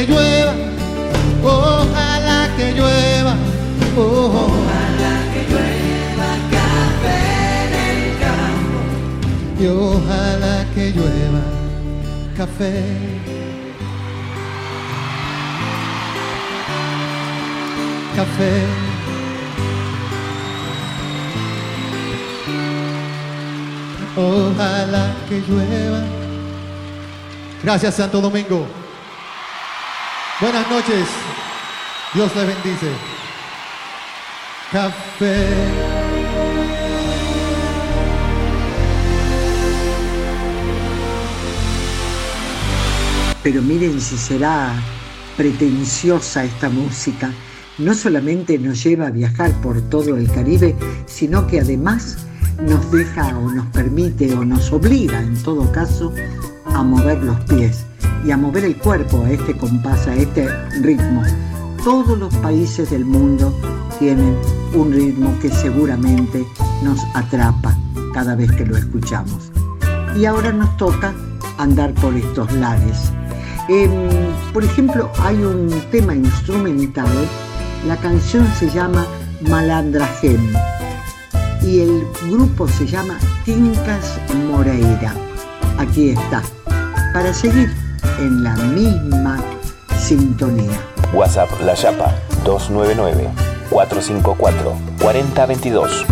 que 0.00 0.06
llueva, 0.06 0.54
ojalá 1.44 2.48
que 2.56 2.72
llueva, 2.72 3.36
oh. 3.98 4.00
ojalá 4.00 5.14
que 5.32 5.40
llueva 5.50 6.30
café 6.56 7.20
en 7.66 7.72
el 7.90 8.18
campo, 8.24 8.78
y 9.60 9.66
ojalá 9.66 10.64
que 10.74 10.90
llueva 10.92 11.42
café. 12.34 12.82
Café. 18.16 18.64
Ojalá 24.16 25.14
que 25.28 25.40
llueva. 25.46 26.02
Gracias 27.62 27.94
Santo 27.94 28.20
Domingo. 28.20 28.79
Buenas 30.40 30.70
noches. 30.70 31.06
Dios 32.14 32.34
les 32.34 32.46
bendice. 32.46 32.86
Café. 34.72 35.46
Pero 43.42 43.60
miren 43.60 44.00
si 44.00 44.16
será 44.16 44.72
pretenciosa 45.36 46.44
esta 46.44 46.70
música. 46.70 47.30
No 47.76 47.92
solamente 47.92 48.58
nos 48.58 48.82
lleva 48.82 49.08
a 49.08 49.10
viajar 49.10 49.52
por 49.60 49.82
todo 49.90 50.16
el 50.16 50.26
Caribe, 50.32 50.74
sino 51.04 51.46
que 51.46 51.60
además 51.60 52.16
nos 52.62 52.90
deja 52.90 53.36
o 53.36 53.50
nos 53.50 53.66
permite 53.66 54.32
o 54.32 54.42
nos 54.46 54.72
obliga 54.72 55.20
en 55.20 55.42
todo 55.42 55.70
caso 55.70 56.14
a 56.64 56.82
mover 56.82 57.22
los 57.24 57.38
pies 57.40 57.89
y 58.24 58.30
a 58.30 58.36
mover 58.36 58.64
el 58.64 58.76
cuerpo 58.76 59.24
a 59.24 59.30
este 59.30 59.56
compás, 59.56 60.06
a 60.06 60.14
este 60.14 60.48
ritmo. 60.80 61.22
Todos 61.84 62.18
los 62.18 62.34
países 62.36 62.90
del 62.90 63.04
mundo 63.04 63.54
tienen 63.98 64.36
un 64.74 64.92
ritmo 64.92 65.34
que 65.40 65.50
seguramente 65.50 66.46
nos 66.82 67.00
atrapa 67.14 67.76
cada 68.12 68.34
vez 68.34 68.52
que 68.52 68.66
lo 68.66 68.76
escuchamos. 68.76 69.50
Y 70.16 70.24
ahora 70.24 70.52
nos 70.52 70.76
toca 70.76 71.14
andar 71.58 71.94
por 71.94 72.14
estos 72.14 72.52
lares. 72.52 73.12
Eh, 73.68 73.88
por 74.52 74.64
ejemplo, 74.64 75.10
hay 75.20 75.36
un 75.36 75.70
tema 75.90 76.14
instrumental, 76.14 77.06
la 77.86 77.96
canción 77.96 78.46
se 78.58 78.68
llama 78.70 79.06
Malandrajem 79.48 80.52
y 81.62 81.80
el 81.80 82.06
grupo 82.30 82.66
se 82.66 82.86
llama 82.86 83.16
Tincas 83.44 84.18
Moreira. 84.50 85.14
Aquí 85.78 86.10
está, 86.10 86.42
para 87.12 87.32
seguir 87.32 87.70
en 88.20 88.44
la 88.44 88.54
misma 88.54 89.38
sintonía. 89.98 90.78
WhatsApp 91.14 91.48
La 91.64 91.74
Yapa 91.74 92.14
299 92.44 93.30
454 93.70 94.74
4022. 95.00 96.06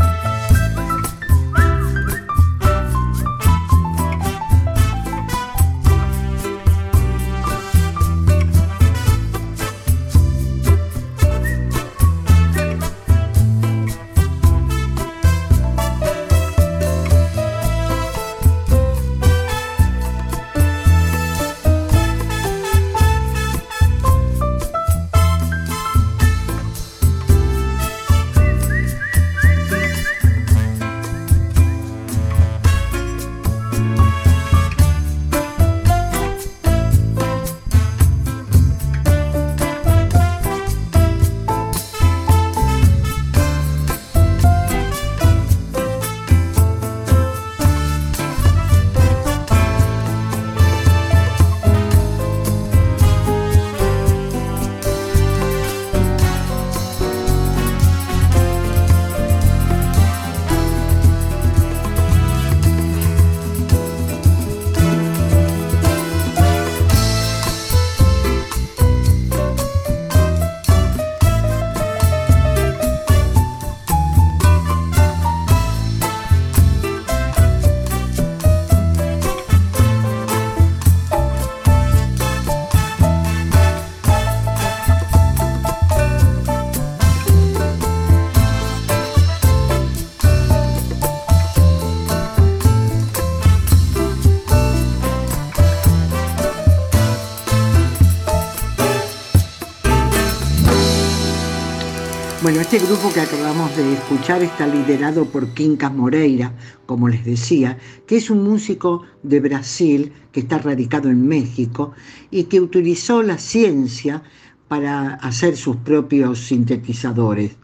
Este 102.79 102.93
grupo 102.93 103.13
que 103.13 103.21
acabamos 103.21 103.77
de 103.77 103.93
escuchar 103.93 104.41
está 104.41 104.65
liderado 104.65 105.25
por 105.25 105.53
Quincas 105.53 105.93
Moreira, 105.93 106.55
como 106.87 107.09
les 107.09 107.25
decía, 107.25 107.77
que 108.07 108.19
es 108.19 108.31
un 108.31 108.45
músico 108.45 109.03
de 109.25 109.41
Brasil 109.41 110.13
que 110.31 110.41
está 110.41 110.59
radicado 110.59 111.11
en 111.11 111.27
México 111.27 111.91
y 112.31 112.45
que 112.45 112.61
utilizó 112.61 113.25
la 113.25 113.37
ciencia 113.37 114.23
para 114.69 115.15
hacer 115.15 115.57
sus 115.57 115.75
propios 115.79 116.39
sintetizadores. 116.39 117.57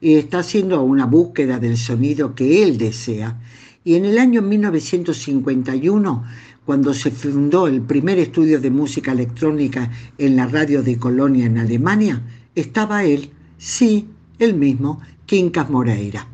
Y 0.00 0.14
está 0.14 0.38
haciendo 0.38 0.84
una 0.84 1.06
búsqueda 1.06 1.58
del 1.58 1.76
sonido 1.76 2.36
que 2.36 2.62
él 2.62 2.78
desea. 2.78 3.36
Y 3.82 3.96
en 3.96 4.04
el 4.04 4.18
año 4.18 4.40
1951, 4.40 6.24
cuando 6.64 6.94
se 6.94 7.10
fundó 7.10 7.66
el 7.66 7.82
primer 7.82 8.20
estudio 8.20 8.60
de 8.60 8.70
música 8.70 9.10
electrónica 9.10 9.90
en 10.16 10.36
la 10.36 10.46
radio 10.46 10.80
de 10.80 10.96
Colonia 10.96 11.46
en 11.46 11.58
Alemania, 11.58 12.22
estaba 12.54 13.02
él, 13.02 13.32
sí, 13.58 14.06
el 14.38 14.54
mismo, 14.54 15.00
Quincas 15.26 15.70
Moreira. 15.70 16.26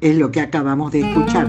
es 0.00 0.16
lo 0.16 0.30
que 0.30 0.40
acabamos 0.40 0.92
de 0.92 1.00
escuchar. 1.00 1.48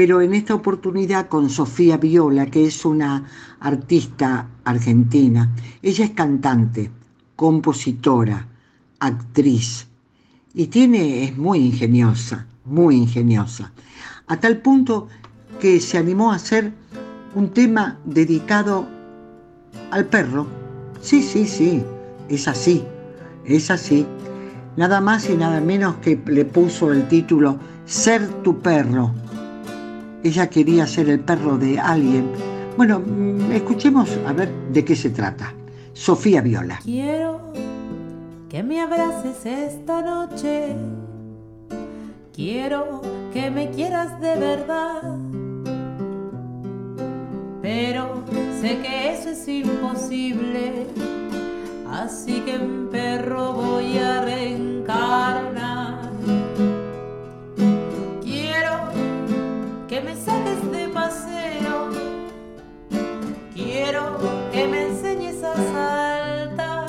pero 0.00 0.22
en 0.22 0.32
esta 0.32 0.54
oportunidad 0.54 1.28
con 1.28 1.50
Sofía 1.50 1.98
Viola, 1.98 2.46
que 2.46 2.64
es 2.64 2.86
una 2.86 3.22
artista 3.60 4.48
argentina. 4.64 5.54
Ella 5.82 6.06
es 6.06 6.12
cantante, 6.12 6.90
compositora, 7.36 8.48
actriz 8.98 9.88
y 10.54 10.68
tiene, 10.68 11.24
es 11.24 11.36
muy 11.36 11.58
ingeniosa, 11.58 12.46
muy 12.64 12.96
ingeniosa, 12.96 13.72
a 14.26 14.40
tal 14.40 14.62
punto 14.62 15.08
que 15.60 15.78
se 15.80 15.98
animó 15.98 16.32
a 16.32 16.36
hacer 16.36 16.72
un 17.34 17.50
tema 17.50 17.98
dedicado 18.06 18.88
al 19.90 20.06
perro. 20.06 20.46
Sí, 21.02 21.22
sí, 21.22 21.46
sí, 21.46 21.84
es 22.30 22.48
así, 22.48 22.82
es 23.44 23.70
así. 23.70 24.06
Nada 24.78 25.02
más 25.02 25.28
y 25.28 25.34
nada 25.34 25.60
menos 25.60 25.96
que 25.96 26.18
le 26.24 26.46
puso 26.46 26.90
el 26.90 27.06
título 27.06 27.58
Ser 27.84 28.26
tu 28.42 28.60
perro 28.60 29.12
ella 30.22 30.48
quería 30.50 30.86
ser 30.86 31.08
el 31.08 31.20
perro 31.20 31.56
de 31.56 31.78
alguien. 31.78 32.30
Bueno, 32.76 33.00
mm, 33.00 33.52
escuchemos 33.52 34.10
a 34.26 34.32
ver 34.32 34.52
de 34.72 34.84
qué 34.84 34.94
se 34.96 35.10
trata. 35.10 35.54
Sofía 35.92 36.40
Viola. 36.40 36.78
Quiero 36.82 37.40
que 38.48 38.62
me 38.62 38.80
abraces 38.80 39.44
esta 39.46 40.02
noche. 40.02 40.74
Quiero 42.34 43.02
que 43.32 43.50
me 43.50 43.70
quieras 43.70 44.20
de 44.20 44.36
verdad. 44.36 45.16
Pero 47.62 48.24
sé 48.60 48.78
que 48.78 49.12
eso 49.12 49.30
es 49.30 49.46
imposible. 49.48 50.86
Así 51.90 52.40
que 52.40 52.54
en 52.54 52.88
perro 52.88 53.52
voy 53.52 53.98
a 53.98 54.22
reencarnar. 54.22 56.10
Que 59.90 60.00
me 60.00 60.14
saques 60.14 60.70
de 60.70 60.88
paseo. 60.88 61.90
Quiero 63.52 64.18
que 64.52 64.68
me 64.68 64.86
enseñes 64.86 65.42
a 65.42 65.56
saltar. 65.56 66.86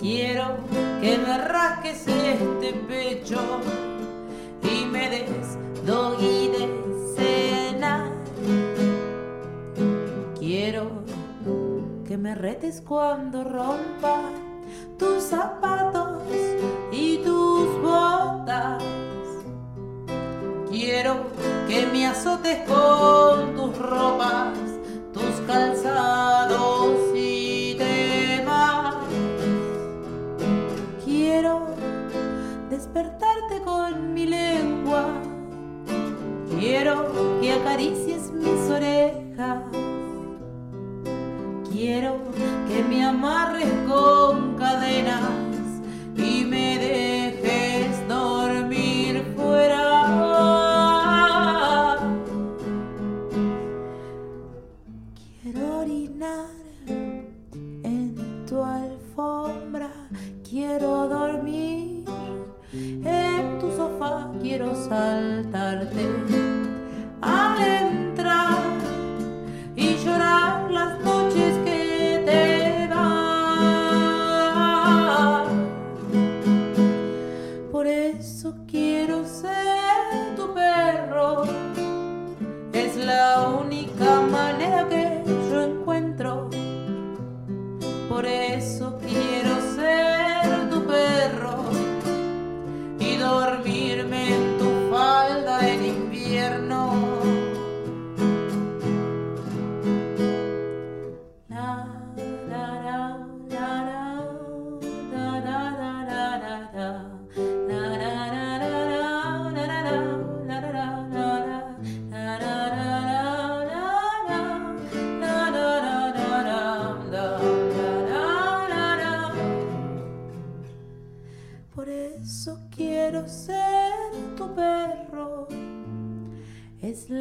Quiero 0.00 0.56
que 1.02 1.18
me 1.18 1.38
rasques 1.46 2.08
este 2.08 2.72
pecho 2.88 3.38
y 4.62 4.86
me 4.86 5.10
des 5.10 5.58
y 6.20 6.48
de 6.48 6.64
cena. 7.16 8.10
Quiero 10.38 10.90
que 12.08 12.16
me 12.16 12.34
retes 12.34 12.80
cuando 12.80 13.44
rompa 13.44 14.22
tus 14.98 15.22
zapatos 15.22 16.22
y 16.90 17.18
tus 17.18 17.68
botas 17.82 18.82
Quiero 20.76 21.30
que 21.68 21.86
me 21.86 22.04
azotes 22.04 22.58
con 22.66 23.54
tus 23.54 23.78
ropas, 23.78 24.58
tus 25.12 25.40
calzados 25.46 27.14
y 27.14 27.74
demás. 27.74 28.96
Quiero 31.04 31.68
despertarte 32.70 33.62
con 33.64 34.14
mi 34.14 34.26
lengua. 34.26 35.04
Quiero 36.58 37.40
que 37.40 37.52
acaricies 37.52 38.32
mis 38.32 38.68
orejas. 38.68 39.83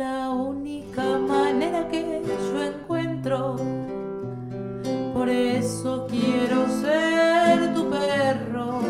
La 0.03 0.31
única 0.31 1.17
manera 1.17 1.87
que 1.87 2.21
yo 2.25 2.63
encuentro. 2.71 3.55
Por 5.13 5.29
eso 5.29 6.07
quiero 6.09 6.59
ser 6.81 7.73
tu 7.73 7.89
perro 7.89 8.81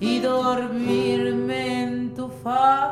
y 0.00 0.20
dormirme 0.20 1.82
en 1.82 2.14
tu 2.14 2.28
falda 2.42 2.83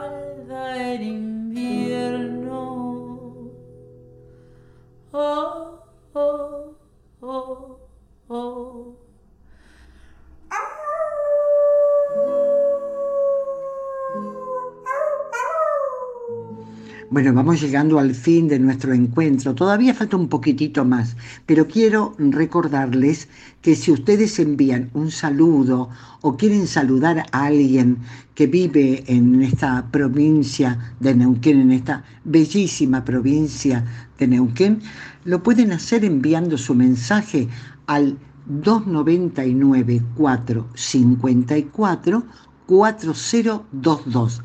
Bueno, 17.13 17.33
vamos 17.35 17.61
llegando 17.61 17.99
al 17.99 18.15
fin 18.15 18.49
de 18.49 18.59
nuestro 18.59 18.95
encuentro. 18.95 19.55
Todavía 19.55 19.93
falta 19.93 20.17
un 20.17 20.31
poquitito 20.31 20.87
más, 20.87 21.15
pero 21.45 21.69
quiero 21.69 22.15
recordarles 22.17 23.29
que 23.61 23.77
si 23.77 23.93
ustedes 23.93 24.39
envían 24.39 24.89
un 24.95 25.11
saludo 25.11 25.91
o 26.23 26.39
quieren 26.39 26.67
saludar 26.67 27.27
a 27.31 27.45
alguien 27.45 27.99
que 28.35 28.47
vive 28.47 29.05
en 29.09 29.43
esta 29.43 29.91
provincia 29.91 30.95
de 31.01 31.15
Neuquén, 31.15 31.61
en 31.61 31.73
esta 31.73 32.03
bellísima 32.25 33.05
provincia 33.05 33.85
de 34.19 34.29
Neuquén, 34.29 34.81
lo 35.27 35.43
pueden 35.43 35.73
hacer 35.73 36.07
enviando 36.07 36.57
su 36.57 36.75
mensaje 36.75 37.47
al 37.87 38.17
299 38.47 40.03
454 40.17 42.25
4022 42.67 44.43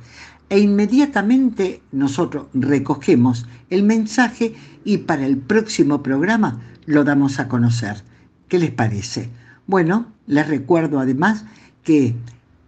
e 0.50 0.60
inmediatamente 0.60 1.82
nosotros 1.92 2.48
recogemos 2.54 3.46
el 3.70 3.84
mensaje 3.84 4.56
y 4.86 5.00
para 5.00 5.26
el 5.26 5.38
próximo 5.38 6.02
programa 6.02 6.62
lo 6.86 7.04
damos 7.04 7.40
a 7.40 7.48
conocer. 7.48 8.04
¿Qué 8.48 8.60
les 8.60 8.72
parece? 8.72 9.30
Bueno, 9.66 10.08
les 10.26 10.48
recuerdo 10.48 11.00
además 11.00 11.44
que 11.84 12.16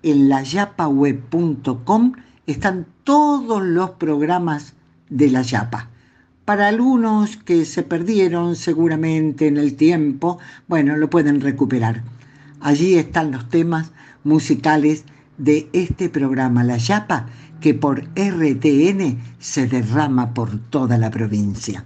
en 0.04 0.30
layapaweb.com 0.30 2.14
están 2.48 2.86
todos 3.04 3.62
los 3.64 3.92
programas 3.92 4.74
de 5.10 5.30
la 5.30 5.42
Yapa. 5.42 5.90
Para 6.46 6.68
algunos 6.68 7.38
que 7.38 7.64
se 7.64 7.84
perdieron 7.84 8.56
seguramente 8.56 9.48
en 9.48 9.58
el 9.58 9.76
tiempo, 9.76 10.40
bueno, 10.68 10.98
lo 10.98 11.10
pueden 11.10 11.42
recuperar. 11.42 12.04
Allí 12.60 12.96
están 12.96 13.32
los 13.32 13.48
temas 13.50 13.92
musicales 14.24 15.06
de 15.38 15.70
este 15.74 16.10
programa 16.10 16.64
La 16.64 16.78
Yapa, 16.78 17.28
que 17.60 17.74
por 17.74 18.04
RTN 18.16 19.20
se 19.40 19.68
derrama 19.68 20.34
por 20.34 20.60
toda 20.70 20.98
la 20.98 21.10
provincia. 21.10 21.86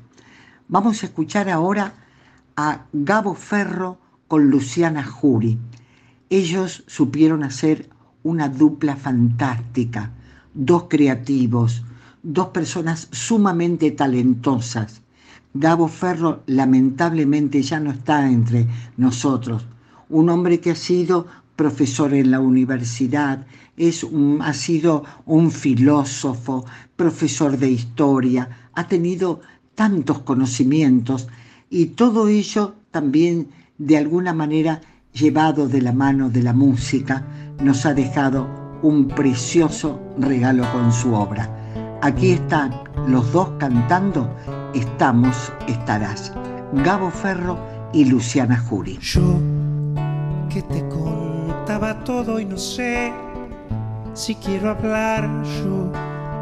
Vamos 0.68 1.04
a 1.04 1.08
escuchar 1.08 1.50
ahora 1.50 1.94
a 2.56 2.86
Gabo 2.94 3.34
Ferro 3.34 3.98
con 4.28 4.50
Luciana 4.50 5.04
Jury. 5.04 5.58
Ellos 6.30 6.84
supieron 6.88 7.44
hacer 7.44 7.90
una 8.24 8.50
dupla 8.50 8.96
fantástica, 8.96 10.12
dos 10.54 10.86
creativos, 10.90 11.84
dos 12.22 12.48
personas 12.48 13.10
sumamente 13.12 13.92
talentosas. 13.92 15.02
Gabo 15.54 15.88
Ferro 15.88 16.42
lamentablemente 16.48 17.62
ya 17.62 17.80
no 17.80 17.92
está 17.92 18.30
entre 18.30 18.68
nosotros, 18.98 19.66
un 20.10 20.30
hombre 20.30 20.60
que 20.60 20.72
ha 20.72 20.76
sido 20.76 21.28
profesor 21.56 22.14
en 22.14 22.32
la 22.32 22.40
universidad, 22.40 23.46
es 23.78 24.06
ha 24.42 24.54
sido 24.54 25.04
un 25.26 25.52
filósofo, 25.52 26.66
profesor 26.96 27.58
de 27.58 27.72
historia, 27.72 28.70
ha 28.74 28.88
tenido 28.88 29.42
tantos 29.76 30.20
conocimientos 30.20 31.28
y 31.70 31.88
todo 31.88 32.28
ello 32.28 32.76
también 32.92 33.48
de 33.78 33.98
alguna 33.98 34.34
manera 34.34 34.82
llevado 35.14 35.68
de 35.68 35.82
la 35.82 35.92
mano 35.92 36.30
de 36.30 36.44
la 36.44 36.54
música 36.54 37.26
nos 37.60 37.86
ha 37.86 37.94
dejado 37.94 38.48
un 38.82 39.08
precioso 39.08 40.00
regalo 40.18 40.70
con 40.72 40.92
su 40.92 41.14
obra. 41.14 41.50
Aquí 42.02 42.32
están 42.32 42.74
los 43.08 43.32
dos 43.32 43.52
cantando 43.58 44.30
Estamos, 44.74 45.54
estarás. 45.68 46.34
Gabo 46.84 47.12
Ferro 47.12 47.60
y 47.94 48.06
Luciana 48.06 48.58
Jury. 48.58 48.98
Yo 49.00 50.64
te 50.72 50.82
contaba 51.64 52.04
todo 52.04 52.42
y 52.42 52.46
no 52.46 52.58
sé 52.58 53.14
si 54.14 54.36
quiero 54.36 54.72
hablar. 54.72 55.24
Yo 55.44 55.94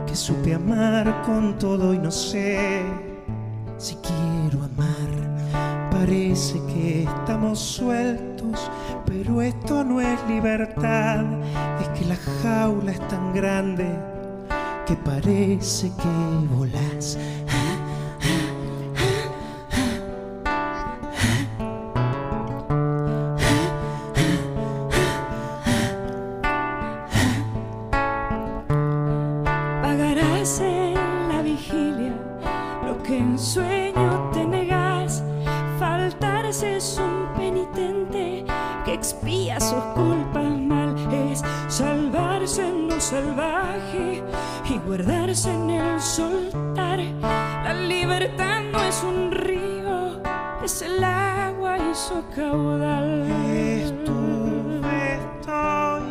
que 0.08 0.16
supe 0.16 0.56
amar 0.56 1.22
con 1.28 1.60
todo 1.60 1.94
y 1.94 2.00
no 2.00 2.10
sé 2.10 2.82
si 3.78 3.96
quiero 3.98 4.66
amar. 4.66 5.92
Parece 5.92 6.60
que 6.66 7.04
estamos 7.04 7.60
sueltos, 7.60 8.72
pero 9.06 9.44
esto 9.44 9.84
no 9.84 10.02
es 10.02 10.20
libertad. 10.28 11.24
Es 11.80 11.88
que 11.90 12.06
la 12.06 12.18
jaula 12.42 12.92
es 12.92 13.08
tan 13.08 13.32
grande 13.32 13.86
que 14.88 14.96
parece 14.96 15.92
que 16.02 16.56
volás. 16.56 17.20
Un 49.12 49.32
río, 49.32 50.22
es 50.64 50.82
el 50.82 51.04
agua 51.04 51.78
y 51.78 51.96
su 51.96 52.24
caudal. 52.36 53.30
Estuve, 53.52 55.16
estoy, 55.16 56.04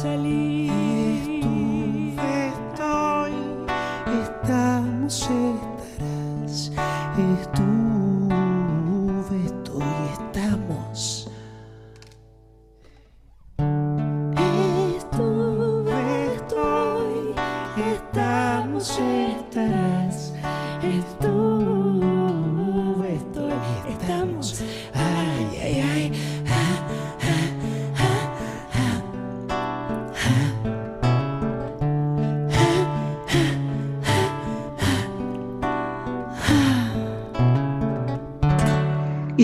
Salir. 0.00 0.69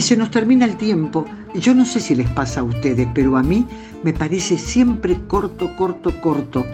Se 0.07 0.16
nos 0.16 0.30
termina 0.30 0.64
el 0.66 0.76
tiempo. 0.76 1.26
Yo 1.57 1.74
no 1.74 1.84
sé 1.84 1.98
si 1.98 2.14
les 2.14 2.30
pasa 2.30 2.61
a 2.61 2.62
ustedes, 2.62 3.09
pero 3.12 3.36
a 3.36 3.42
mí 3.42 3.66
me 4.04 4.12
parece 4.12 4.57
siempre 4.57 5.18
corto, 5.26 5.74
corto, 5.74 6.20
corto 6.20 6.64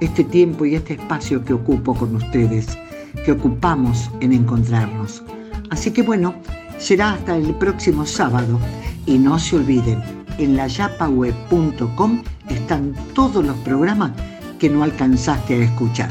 este 0.00 0.22
tiempo 0.22 0.66
y 0.66 0.74
este 0.74 0.92
espacio 0.92 1.42
que 1.42 1.54
ocupo 1.54 1.94
con 1.94 2.14
ustedes, 2.14 2.76
que 3.24 3.32
ocupamos 3.32 4.10
en 4.20 4.34
encontrarnos. 4.34 5.22
Así 5.70 5.92
que 5.92 6.02
bueno, 6.02 6.34
será 6.76 7.14
hasta 7.14 7.38
el 7.38 7.54
próximo 7.54 8.04
sábado. 8.04 8.60
Y 9.06 9.16
no 9.16 9.38
se 9.38 9.56
olviden, 9.56 10.02
en 10.36 10.54
la 10.54 10.66
yapaweb.com 10.66 12.22
están 12.50 12.94
todos 13.14 13.42
los 13.42 13.56
programas 13.58 14.12
que 14.58 14.68
no 14.68 14.82
alcanzaste 14.82 15.54
a 15.54 15.64
escuchar. 15.64 16.10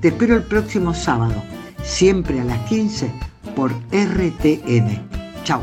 Te 0.00 0.08
espero 0.08 0.36
el 0.36 0.42
próximo 0.42 0.92
sábado, 0.92 1.42
siempre 1.82 2.38
a 2.38 2.44
las 2.44 2.58
15 2.68 3.10
por 3.56 3.72
RTN. 3.90 5.00
Chao, 5.44 5.62